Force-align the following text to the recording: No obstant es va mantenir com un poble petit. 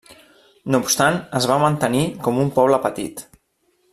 No 0.75 0.79
obstant 0.83 1.19
es 1.41 1.47
va 1.51 1.59
mantenir 1.65 2.01
com 2.29 2.41
un 2.47 2.51
poble 2.59 2.83
petit. 2.89 3.25